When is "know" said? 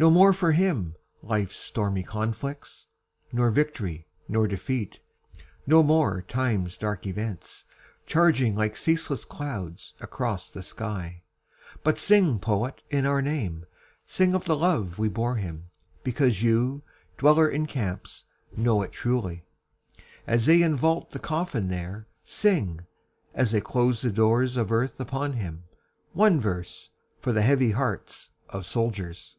18.56-18.82